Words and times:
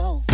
go. 0.00 0.24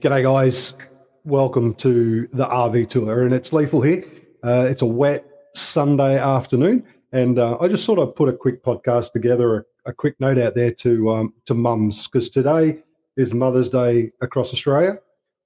G'day, 0.00 0.22
guys. 0.22 0.74
Welcome 1.24 1.74
to 1.74 2.28
the 2.32 2.46
RV 2.46 2.88
tour, 2.88 3.24
and 3.24 3.34
it's 3.34 3.52
Lethal 3.52 3.82
here. 3.82 4.04
Uh, 4.42 4.66
it's 4.70 4.80
a 4.80 4.86
wet 4.86 5.26
Sunday 5.54 6.18
afternoon, 6.18 6.84
and 7.12 7.38
uh, 7.38 7.58
I 7.60 7.68
just 7.68 7.84
sort 7.84 7.98
of 7.98 8.16
put 8.16 8.30
a 8.30 8.32
quick 8.32 8.64
podcast 8.64 9.12
together, 9.12 9.66
a, 9.88 9.92
quick 9.92 10.14
note 10.20 10.38
out 10.38 10.54
there 10.54 10.72
to 10.72 11.10
um, 11.10 11.34
to 11.46 11.54
mums 11.54 12.06
because 12.06 12.30
today 12.30 12.78
is 13.16 13.34
Mother's 13.34 13.68
Day 13.68 14.12
across 14.20 14.52
Australia. 14.52 14.98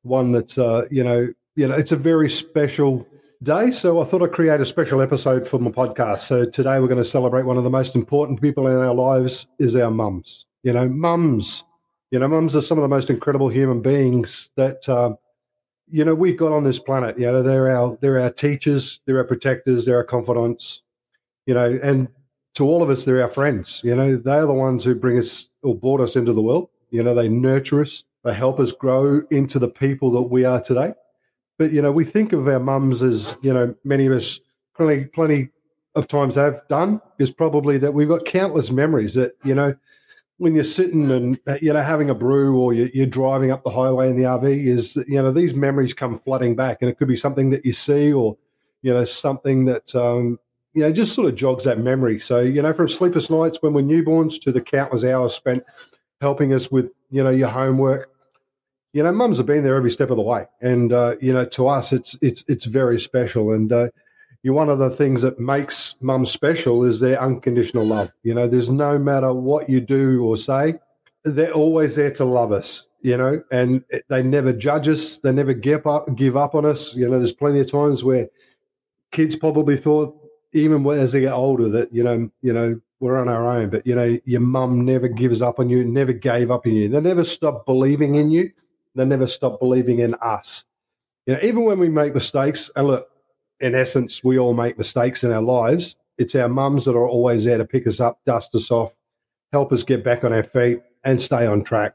One 0.03 0.33
that's 0.33 0.59
uh, 0.59 0.87
you 0.91 1.05
know, 1.05 1.33
you 1.57 1.69
know, 1.69 1.75
it's 1.75 1.93
a 1.93 1.97
very 1.97 2.29
special 2.29 3.07
day. 3.43 3.71
So 3.71 4.01
I 4.01 4.05
thought 4.05 4.23
I'd 4.23 4.33
create 4.33 4.61
a 4.61 4.67
special 4.67 5.01
episode 5.01 5.47
for 5.47 5.59
my 5.59 5.71
podcast. 5.71 6.23
So 6.23 6.45
today 6.45 6.79
we're 6.81 6.89
going 6.89 7.03
to 7.03 7.09
celebrate 7.09 7.45
one 7.45 7.57
of 7.57 7.65
the 7.65 7.71
most 7.71 7.95
important 7.95 8.41
people 8.41 8.67
in 8.67 8.77
our 8.77 8.95
lives 8.95 9.47
is 9.59 9.75
our 9.77 9.91
mums. 9.91 10.47
You 10.63 10.73
know, 10.73 10.89
mums. 10.89 11.65
You 12.11 12.19
know, 12.19 12.29
mums 12.29 12.55
are 12.55 12.61
some 12.61 12.79
of 12.79 12.83
the 12.83 12.89
most 12.89 13.09
incredible 13.09 13.49
human 13.49 13.81
beings 13.81 14.51
that 14.57 14.87
um, 14.89 15.17
you 15.91 16.05
know 16.05 16.15
we've 16.15 16.37
got 16.37 16.53
on 16.53 16.65
this 16.65 16.79
planet. 16.79 17.19
You 17.19 17.33
know, 17.33 17.43
they're 17.43 17.75
our 17.75 17.97
they're 18.01 18.21
our 18.21 18.31
teachers, 18.31 19.01
they're 19.07 19.19
our 19.19 19.25
protectors, 19.25 19.87
they're 19.87 19.97
our 19.97 20.05
confidants. 20.05 20.83
You 21.47 21.55
know, 21.55 21.79
and 21.83 22.09
to 22.55 22.65
all 22.65 22.83
of 22.83 22.91
us, 22.91 23.05
they're 23.05 23.23
our 23.23 23.29
friends. 23.29 23.81
You 23.83 23.95
know, 23.95 24.17
they're 24.17 24.47
the 24.47 24.53
ones 24.53 24.85
who 24.85 24.95
bring 24.95 25.19
us 25.19 25.49
or 25.63 25.75
brought 25.75 26.01
us 26.01 26.17
into 26.17 26.33
the 26.33 26.43
world. 26.43 26.69
You 26.91 27.03
know, 27.03 27.15
they 27.15 27.29
nurture 27.29 27.81
us, 27.81 28.05
they 28.25 28.35
help 28.35 28.61
us 28.61 28.73
grow 28.73 29.23
into 29.31 29.59
the 29.59 29.69
people 29.69 30.11
that 30.13 30.23
we 30.23 30.45
are 30.45 30.61
today. 30.61 30.95
But 31.59 31.73
you 31.73 31.81
know, 31.81 31.93
we 31.93 32.05
think 32.05 32.33
of 32.33 32.49
our 32.49 32.61
mums 32.61 33.03
as 33.03 33.37
you 33.43 33.53
know, 33.53 33.75
many 33.85 34.07
of 34.07 34.13
us 34.13 34.41
plenty 34.75 35.05
plenty 35.05 35.49
of 35.95 36.09
times 36.09 36.37
have 36.37 36.67
done 36.69 37.01
is 37.19 37.31
probably 37.31 37.79
that 37.79 37.93
we've 37.93 38.09
got 38.09 38.25
countless 38.25 38.71
memories 38.71 39.15
that 39.15 39.35
you 39.45 39.55
know 39.55 39.75
when 40.39 40.55
you're 40.55 40.65
sitting 40.65 41.11
and 41.11 41.39
you 41.61 41.73
know 41.73 41.83
having 41.83 42.11
a 42.11 42.15
brew 42.15 42.59
or 42.59 42.73
you're, 42.73 43.07
driving 43.07 43.51
up 43.51 43.63
the 43.63 43.71
highway 43.71 44.09
in 44.09 44.17
the 44.17 44.23
RV 44.23 44.67
is 44.67 44.97
you 45.07 45.23
know 45.23 45.31
these 45.31 45.55
memories 45.55 45.95
come 45.95 46.19
flooding 46.19 46.57
back 46.57 46.79
and 46.81 46.91
it 46.91 46.99
could 46.99 47.09
be 47.09 47.17
something 47.17 47.51
that 47.51 47.65
you 47.65 47.73
see 47.73 48.13
or 48.13 48.37
you 48.81 48.93
know 48.93 49.05
something 49.05 49.67
that 49.67 49.95
um, 49.95 50.39
you 50.75 50.83
know 50.83 50.93
just 50.93 51.15
sort 51.15 51.29
of 51.29 51.35
jogs 51.35 51.65
that 51.65 51.79
memory. 51.79 52.21
So 52.21 52.41
you 52.41 52.63
know 52.63 52.73
from 52.73 52.89
sleepless 52.89 53.31
nights 53.31 53.59
when 53.61 53.73
we're 53.73 53.83
newborns 53.83 54.41
to 54.43 54.53
the 54.53 54.61
countless 54.61 55.05
hours 55.05 55.35
spent 55.35 55.65
helping 56.21 56.55
us 56.55 56.71
with 56.71 56.91
you 57.11 57.23
know 57.23 57.31
your 57.31 57.49
homework. 57.49 58.09
You 58.95 59.03
know, 59.03 59.11
mums 59.11 59.39
have 59.39 59.47
been 59.47 59.65
there 59.65 59.75
every 59.75 59.91
step 59.91 60.11
of 60.11 60.17
the 60.17 60.23
way, 60.23 60.47
and 60.61 60.93
uh, 60.93 61.17
you 61.21 61.33
know, 61.33 61.45
to 61.47 61.69
us, 61.69 61.93
it's 61.93 62.19
it's 62.21 62.45
it's 62.47 62.67
very 62.67 63.01
special. 63.01 63.53
And 63.53 63.73
uh, 63.73 63.89
you 64.43 64.53
one 64.53 64.69
of 64.69 64.79
the 64.79 64.91
things 64.91 65.23
that 65.23 65.39
makes 65.39 65.97
mums 66.01 66.31
special 66.31 66.85
is 66.85 67.01
their 67.01 67.21
unconditional 67.21 67.87
love. 67.87 68.13
You 68.23 68.35
know, 68.35 68.49
there's 68.49 68.69
no 68.69 68.99
matter 68.99 69.33
what 69.33 69.71
you 69.71 69.81
do 69.81 70.25
or 70.25 70.37
say, 70.37 70.75
they're 71.25 71.53
always 71.53 71.95
there 71.97 72.11
to 72.13 72.25
love 72.25 72.53
us. 72.53 72.87
You 73.01 73.17
know, 73.17 73.43
and 73.51 73.83
they 74.09 74.23
never 74.23 74.53
judge 74.53 74.87
us. 74.87 75.19
They 75.19 75.33
never 75.33 75.55
give 75.55 75.87
up 75.87 76.15
give 76.15 76.37
up 76.37 76.55
on 76.55 76.65
us. 76.65 76.95
You 76.95 77.09
know, 77.09 77.19
there's 77.19 77.33
plenty 77.33 77.61
of 77.61 77.71
times 77.71 78.05
where 78.05 78.29
kids 79.11 79.37
probably 79.37 79.77
thought, 79.77 80.15
even 80.53 80.87
as 80.91 81.13
they 81.13 81.21
get 81.21 81.33
older, 81.33 81.69
that 81.71 81.93
you 81.93 82.03
know, 82.03 82.31
you 82.43 82.53
know, 82.53 82.81
we're 83.01 83.19
on 83.19 83.29
our 83.29 83.49
own. 83.49 83.71
But 83.71 83.87
you 83.87 83.95
know, 83.95 84.19
your 84.25 84.41
mum 84.41 84.85
never 84.85 85.09
gives 85.09 85.43
up 85.43 85.59
on 85.59 85.69
you. 85.69 85.85
Never 85.85 86.13
gave 86.13 86.51
up 86.51 86.67
on 86.67 86.73
you. 86.73 86.89
They 86.89 87.01
never 87.01 87.25
stopped 87.25 87.67
believing 87.67 88.15
in 88.15 88.31
you. 88.31 88.53
They 88.95 89.05
never 89.05 89.27
stopped 89.27 89.61
believing 89.61 90.01
in 90.01 90.15
us. 90.15 90.65
You 91.27 91.35
know, 91.35 91.41
even 91.43 91.65
when 91.65 91.79
we 91.79 91.89
make 91.89 92.15
mistakes, 92.15 92.71
and 92.77 92.87
look, 92.87 93.09
in 93.61 93.75
essence, 93.75 94.23
we 94.23 94.39
all 94.39 94.55
make 94.55 94.77
mistakes 94.77 95.25
in 95.25 95.33
our 95.33 95.43
lives. 95.43 95.97
It's 96.19 96.35
our 96.35 96.49
mums 96.49 96.85
that 96.85 96.95
are 96.95 97.09
always 97.09 97.45
there 97.45 97.59
to 97.59 97.65
pick 97.65 97.87
us 97.87 98.01
up, 98.01 98.21
dust 98.27 98.55
us 98.55 98.71
off, 98.71 98.95
help 99.53 99.73
us 99.73 99.83
get 99.83 100.05
back 100.05 100.25
on 100.25 100.33
our 100.33 100.43
feet, 100.43 100.81
and 101.05 101.21
stay 101.21 101.47
on 101.47 101.65
track. 101.65 101.95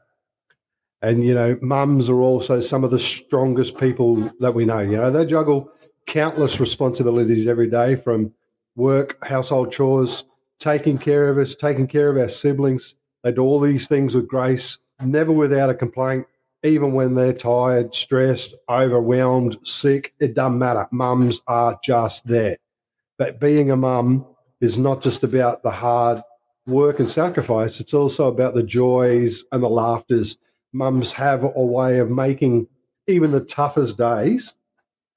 And 1.00 1.24
you 1.24 1.34
know, 1.34 1.56
mums 1.62 2.08
are 2.08 2.20
also 2.20 2.60
some 2.60 2.84
of 2.84 2.90
the 2.90 2.98
strongest 2.98 3.78
people 3.78 4.16
that 4.40 4.54
we 4.54 4.64
know. 4.64 4.80
You 4.80 4.96
know, 4.96 5.10
they 5.10 5.24
juggle 5.24 5.70
countless 6.06 6.58
responsibilities 6.58 7.46
every 7.46 7.70
day 7.70 7.94
from 7.94 8.32
work, 8.78 9.22
household 9.26 9.72
chores, 9.72 10.24
taking 10.58 10.96
care 10.96 11.28
of 11.28 11.36
us, 11.36 11.54
taking 11.54 11.86
care 11.86 12.08
of 12.08 12.16
our 12.16 12.28
siblings. 12.28 12.94
They 13.22 13.32
do 13.32 13.42
all 13.42 13.60
these 13.60 13.88
things 13.88 14.14
with 14.14 14.28
grace, 14.28 14.78
never 15.04 15.32
without 15.32 15.68
a 15.68 15.74
complaint, 15.74 16.26
even 16.62 16.92
when 16.92 17.14
they're 17.14 17.32
tired, 17.32 17.94
stressed, 17.94 18.54
overwhelmed, 18.68 19.58
sick. 19.64 20.14
It 20.20 20.34
doesn't 20.34 20.58
matter. 20.58 20.86
Mums 20.90 21.40
are 21.46 21.78
just 21.84 22.26
there. 22.26 22.58
But 23.18 23.40
being 23.40 23.70
a 23.70 23.76
mum 23.76 24.26
is 24.60 24.78
not 24.78 25.02
just 25.02 25.24
about 25.24 25.62
the 25.62 25.70
hard 25.70 26.20
work 26.66 27.00
and 27.00 27.10
sacrifice, 27.10 27.80
it's 27.80 27.94
also 27.94 28.28
about 28.28 28.54
the 28.54 28.62
joys 28.62 29.44
and 29.52 29.62
the 29.62 29.68
laughters. 29.68 30.38
Mums 30.72 31.12
have 31.12 31.42
a 31.44 31.64
way 31.64 31.98
of 31.98 32.10
making 32.10 32.68
even 33.06 33.32
the 33.32 33.40
toughest 33.40 33.98
days, 33.98 34.54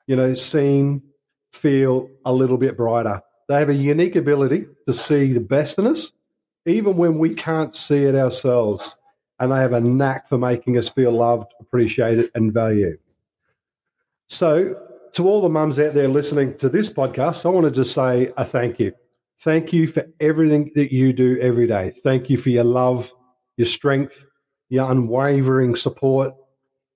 you 0.08 0.16
know, 0.16 0.34
seem, 0.34 1.04
feel 1.52 2.10
a 2.26 2.34
little 2.34 2.58
bit 2.58 2.78
brighter. 2.78 3.22
They 3.48 3.60
have 3.60 3.70
a 3.70 3.74
unique 3.74 4.16
ability 4.16 4.66
to 4.88 4.94
see 4.94 5.34
the 5.34 5.40
best 5.40 5.78
in 5.78 5.88
us, 5.88 6.12
even 6.66 6.96
when 6.96 7.18
we 7.18 7.36
can't 7.36 7.76
see 7.76 8.04
it 8.04 8.16
ourselves. 8.16 8.96
And 9.40 9.52
they 9.52 9.58
have 9.58 9.74
a 9.74 9.82
knack 9.82 10.30
for 10.30 10.38
making 10.38 10.78
us 10.78 10.88
feel 10.88 11.12
loved, 11.12 11.52
appreciated, 11.60 12.30
and 12.36 12.54
valued. 12.54 13.00
So, 14.28 14.76
to 15.14 15.28
all 15.28 15.42
the 15.42 15.50
mums 15.50 15.78
out 15.78 15.94
there 15.94 16.08
listening 16.08 16.58
to 16.58 16.70
this 16.70 16.90
podcast, 16.90 17.46
I 17.46 17.50
want 17.50 17.66
to 17.66 17.72
just 17.72 17.94
say 17.94 18.32
a 18.38 18.46
thank 18.46 18.80
you. 18.80 18.94
Thank 19.40 19.74
you 19.74 19.88
for 19.88 20.08
everything 20.20 20.72
that 20.76 20.94
you 20.94 21.14
do 21.14 21.40
every 21.42 21.68
day. 21.68 21.92
Thank 22.04 22.30
you 22.30 22.38
for 22.38 22.50
your 22.50 22.64
love, 22.64 23.12
your 23.58 23.66
strength, 23.66 24.26
your 24.70 24.90
unwavering 24.90 25.76
support. 25.76 26.34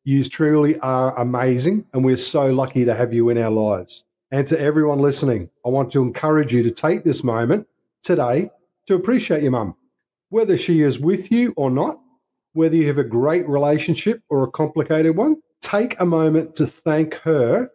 You 0.04 0.24
truly 0.24 0.80
are 0.80 1.18
amazing, 1.20 1.86
and 1.92 2.06
we're 2.06 2.18
so 2.18 2.52
lucky 2.52 2.86
to 2.86 2.94
have 2.94 3.12
you 3.14 3.30
in 3.30 3.40
our 3.40 3.50
lives. 3.50 4.04
And 4.36 4.46
to 4.50 4.60
everyone 4.60 5.00
listening, 5.00 5.50
I 5.66 5.70
want 5.70 5.94
to 5.94 6.02
encourage 6.02 6.54
you 6.54 6.62
to 6.64 6.70
take 6.70 7.06
this 7.06 7.24
moment 7.24 7.68
today 8.04 8.50
to 8.86 8.96
appreciate 8.96 9.44
your 9.44 9.52
mum, 9.52 9.76
whether 10.28 10.58
she 10.58 10.82
is 10.82 11.00
with 11.00 11.32
you 11.32 11.54
or 11.56 11.72
not, 11.72 12.02
whether 12.52 12.76
you 12.76 12.86
have 12.88 12.98
a 12.98 13.04
great 13.06 13.48
relationship 13.48 14.22
or 14.28 14.44
a 14.44 14.52
complicated 14.52 15.16
one. 15.16 15.38
Take 15.62 15.98
a 16.02 16.06
moment 16.06 16.54
to 16.58 16.68
thank 16.68 17.14
her 17.20 17.70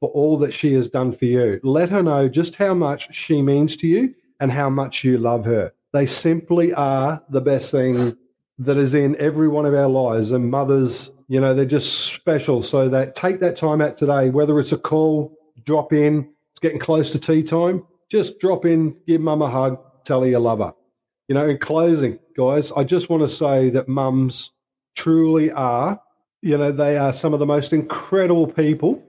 for 0.00 0.08
all 0.12 0.38
that 0.38 0.54
she 0.54 0.72
has 0.72 0.88
done 0.88 1.12
for 1.12 1.26
you. 1.26 1.60
Let 1.62 1.90
her 1.90 2.02
know 2.02 2.30
just 2.30 2.54
how 2.54 2.72
much 2.72 3.14
she 3.14 3.42
means 3.42 3.76
to 3.76 3.86
you 3.86 4.14
and 4.40 4.50
how 4.50 4.70
much 4.70 5.04
you 5.04 5.18
love 5.18 5.44
her. 5.44 5.70
They 5.92 6.06
simply 6.06 6.72
are 6.72 7.22
the 7.28 7.42
best 7.42 7.70
thing 7.70 8.16
that 8.56 8.78
is 8.78 8.94
in 8.94 9.20
every 9.20 9.48
one 9.48 9.66
of 9.66 9.74
our 9.74 9.88
lives. 9.88 10.32
And 10.32 10.50
mothers, 10.50 11.10
you 11.28 11.42
know, 11.42 11.52
they're 11.52 11.66
just 11.66 12.06
special. 12.06 12.62
So 12.62 12.88
that 12.88 13.16
take 13.16 13.40
that 13.40 13.58
time 13.58 13.82
out 13.82 13.98
today, 13.98 14.30
whether 14.30 14.58
it's 14.58 14.72
a 14.72 14.78
call, 14.78 15.36
drop 15.64 15.92
in, 15.92 16.28
it's 16.52 16.60
getting 16.60 16.78
close 16.78 17.10
to 17.12 17.18
tea 17.18 17.42
time, 17.42 17.84
just 18.10 18.38
drop 18.40 18.64
in, 18.64 18.96
give 19.06 19.20
mum 19.20 19.42
a 19.42 19.50
hug, 19.50 19.78
tell 20.04 20.22
her 20.22 20.28
you 20.28 20.38
love 20.38 20.58
her. 20.58 20.72
You 21.28 21.34
know, 21.34 21.48
in 21.48 21.58
closing, 21.58 22.18
guys, 22.36 22.72
I 22.72 22.84
just 22.84 23.08
want 23.08 23.22
to 23.22 23.28
say 23.28 23.70
that 23.70 23.88
mums 23.88 24.50
truly 24.96 25.50
are, 25.52 26.00
you 26.42 26.56
know, 26.58 26.72
they 26.72 26.96
are 26.96 27.12
some 27.12 27.32
of 27.32 27.38
the 27.38 27.46
most 27.46 27.72
incredible 27.72 28.46
people. 28.46 29.04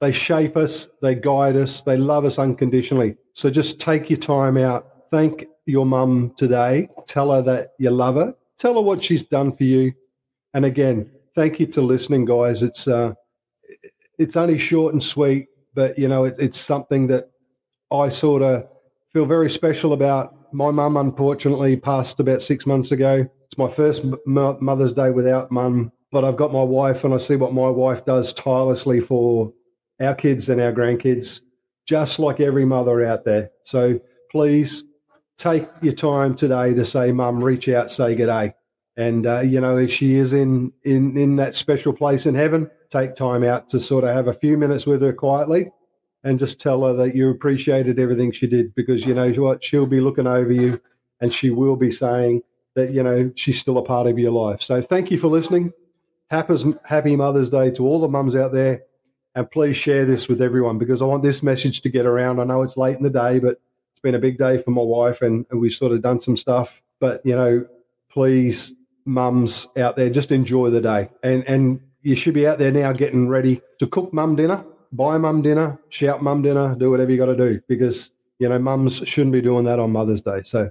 They 0.00 0.12
shape 0.12 0.56
us, 0.56 0.88
they 1.00 1.14
guide 1.14 1.56
us, 1.56 1.80
they 1.82 1.96
love 1.96 2.24
us 2.24 2.38
unconditionally. 2.38 3.16
So 3.34 3.50
just 3.50 3.80
take 3.80 4.10
your 4.10 4.18
time 4.18 4.56
out. 4.56 4.84
Thank 5.10 5.46
your 5.66 5.86
mum 5.86 6.34
today. 6.36 6.88
Tell 7.06 7.32
her 7.32 7.42
that 7.42 7.72
you 7.78 7.90
love 7.90 8.16
her. 8.16 8.34
Tell 8.58 8.74
her 8.74 8.80
what 8.80 9.02
she's 9.02 9.24
done 9.24 9.52
for 9.52 9.64
you. 9.64 9.92
And 10.54 10.64
again, 10.64 11.10
thank 11.34 11.60
you 11.60 11.66
to 11.68 11.82
listening, 11.82 12.24
guys. 12.24 12.62
It's 12.62 12.88
uh, 12.88 13.14
it's 14.18 14.36
only 14.36 14.58
short 14.58 14.92
and 14.92 15.02
sweet, 15.02 15.48
but 15.74 15.98
you 15.98 16.08
know, 16.08 16.24
it, 16.24 16.36
it's 16.38 16.60
something 16.60 17.06
that 17.08 17.30
I 17.90 18.08
sort 18.08 18.42
of 18.42 18.66
feel 19.12 19.26
very 19.26 19.50
special 19.50 19.92
about. 19.92 20.34
My 20.52 20.70
mum, 20.70 20.96
unfortunately, 20.96 21.76
passed 21.76 22.20
about 22.20 22.42
six 22.42 22.66
months 22.66 22.92
ago. 22.92 23.26
It's 23.46 23.58
my 23.58 23.68
first 23.68 24.02
m- 24.04 24.18
Mother's 24.60 24.92
Day 24.92 25.10
without 25.10 25.50
mum, 25.50 25.92
but 26.10 26.24
I've 26.24 26.36
got 26.36 26.52
my 26.52 26.62
wife, 26.62 27.04
and 27.04 27.14
I 27.14 27.18
see 27.18 27.36
what 27.36 27.52
my 27.52 27.68
wife 27.68 28.04
does 28.04 28.32
tirelessly 28.34 29.00
for 29.00 29.52
our 30.00 30.14
kids 30.14 30.48
and 30.48 30.60
our 30.60 30.72
grandkids, 30.72 31.40
just 31.86 32.18
like 32.18 32.40
every 32.40 32.64
mother 32.64 33.04
out 33.04 33.24
there. 33.24 33.50
So 33.64 34.00
please 34.30 34.84
take 35.38 35.68
your 35.80 35.92
time 35.92 36.34
today 36.34 36.74
to 36.74 36.84
say, 36.84 37.12
Mum, 37.12 37.42
reach 37.42 37.68
out, 37.68 37.90
say 37.90 38.14
good 38.14 38.26
day. 38.26 38.54
And 38.96 39.26
uh, 39.26 39.40
you 39.40 39.60
know, 39.60 39.86
she 39.86 40.16
is 40.16 40.32
in 40.32 40.72
in 40.84 41.16
in 41.16 41.36
that 41.36 41.56
special 41.56 41.92
place 41.92 42.26
in 42.26 42.34
heaven, 42.34 42.70
take 42.92 43.16
time 43.16 43.42
out 43.42 43.70
to 43.70 43.80
sort 43.80 44.04
of 44.04 44.14
have 44.14 44.28
a 44.28 44.34
few 44.34 44.56
minutes 44.56 44.86
with 44.86 45.02
her 45.02 45.12
quietly, 45.12 45.70
and 46.22 46.38
just 46.38 46.60
tell 46.60 46.84
her 46.84 46.92
that 46.92 47.16
you 47.16 47.30
appreciated 47.30 47.98
everything 47.98 48.30
she 48.30 48.46
did 48.46 48.74
because 48.74 49.06
you 49.06 49.14
know 49.14 49.32
what, 49.32 49.64
she'll 49.64 49.86
be 49.86 50.00
looking 50.00 50.26
over 50.26 50.52
you, 50.52 50.80
and 51.20 51.32
she 51.32 51.50
will 51.50 51.76
be 51.76 51.90
saying, 51.90 52.42
that 52.74 52.92
you 52.92 53.02
know 53.02 53.30
she's 53.34 53.60
still 53.60 53.78
a 53.78 53.82
part 53.82 54.06
of 54.06 54.18
your 54.18 54.32
life. 54.32 54.62
So 54.62 54.82
thank 54.82 55.10
you 55.10 55.18
for 55.18 55.28
listening. 55.28 55.72
Happy, 56.30 57.14
Mother's 57.14 57.50
Day 57.50 57.70
to 57.72 57.86
all 57.86 58.00
the 58.00 58.08
mums 58.08 58.34
out 58.34 58.52
there, 58.52 58.84
and 59.34 59.50
please 59.50 59.76
share 59.76 60.06
this 60.06 60.28
with 60.28 60.40
everyone 60.40 60.78
because 60.78 61.02
I 61.02 61.04
want 61.04 61.22
this 61.22 61.42
message 61.42 61.82
to 61.82 61.90
get 61.90 62.06
around. 62.06 62.40
I 62.40 62.44
know 62.44 62.62
it's 62.62 62.78
late 62.78 62.96
in 62.96 63.02
the 63.02 63.10
day, 63.10 63.38
but 63.38 63.60
it's 63.92 64.00
been 64.02 64.14
a 64.14 64.18
big 64.18 64.38
day 64.38 64.56
for 64.56 64.70
my 64.70 64.82
wife, 64.82 65.20
and 65.20 65.44
we've 65.52 65.74
sort 65.74 65.92
of 65.92 66.00
done 66.00 66.20
some 66.20 66.36
stuff. 66.36 66.82
But 67.00 67.20
you 67.26 67.36
know, 67.36 67.66
please, 68.10 68.72
mums 69.04 69.68
out 69.76 69.96
there, 69.96 70.08
just 70.08 70.32
enjoy 70.32 70.70
the 70.70 70.80
day, 70.80 71.10
and 71.22 71.44
and 71.46 71.80
you 72.02 72.14
should 72.14 72.34
be 72.34 72.46
out 72.46 72.58
there 72.58 72.72
now 72.72 72.92
getting 72.92 73.28
ready 73.28 73.62
to 73.78 73.86
cook 73.86 74.12
mum 74.12 74.36
dinner, 74.36 74.64
buy 74.92 75.18
mum 75.18 75.42
dinner, 75.42 75.78
shout 75.88 76.22
mum 76.22 76.42
dinner, 76.42 76.74
do 76.74 76.90
whatever 76.90 77.10
you 77.10 77.16
got 77.16 77.26
to 77.26 77.36
do 77.36 77.60
because 77.68 78.10
you 78.38 78.48
know 78.48 78.58
mums 78.58 78.96
shouldn't 79.06 79.32
be 79.32 79.40
doing 79.40 79.64
that 79.64 79.78
on 79.78 79.92
Mother's 79.92 80.20
Day. 80.20 80.42
So 80.44 80.70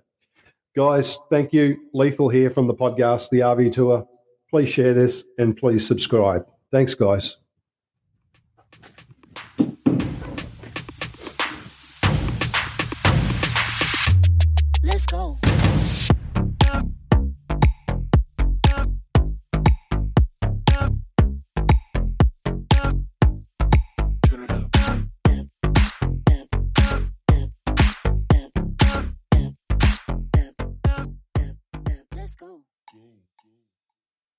Guys, 0.74 1.20
thank 1.30 1.52
you. 1.52 1.82
Lethal 1.94 2.30
here 2.30 2.50
from 2.50 2.66
the 2.66 2.74
podcast, 2.74 3.30
the 3.30 3.40
RV 3.40 3.74
Tour. 3.74 4.08
Please 4.50 4.70
share 4.70 4.94
this 4.94 5.26
and 5.38 5.56
please 5.56 5.86
subscribe. 5.86 6.44
Thanks, 6.72 6.96
guys. 6.96 7.36
Let's 14.82 15.06
go. 15.06 15.38